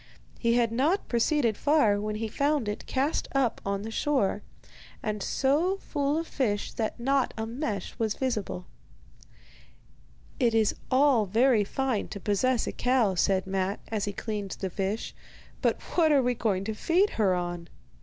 He 0.39 0.55
had 0.55 0.71
not 0.71 1.07
proceeded 1.07 1.55
far 1.55 1.99
when 2.01 2.15
he 2.15 2.27
found 2.27 2.67
it 2.67 2.87
cast 2.87 3.27
up 3.35 3.61
on 3.63 3.83
the 3.83 3.91
shore, 3.91 4.41
and 5.03 5.21
so 5.21 5.77
full 5.77 6.17
of 6.17 6.25
fish 6.25 6.73
that 6.73 6.99
not 6.99 7.35
a 7.37 7.45
mesh 7.45 7.93
was 7.99 8.15
visible. 8.15 8.65
'It 10.39 10.55
is 10.55 10.73
all 10.89 11.27
very 11.27 11.63
fine 11.63 12.07
to 12.07 12.19
possess 12.19 12.65
a 12.65 12.71
cow,' 12.71 13.13
said 13.13 13.45
Matte, 13.45 13.81
as 13.89 14.05
he 14.05 14.11
cleaned 14.11 14.57
the 14.59 14.71
fish; 14.71 15.13
'but 15.61 15.79
what 15.95 16.11
are 16.11 16.23
we 16.23 16.33
going 16.33 16.63
to 16.63 16.73
feed 16.73 17.11
her 17.21 17.35
on? 17.35 17.67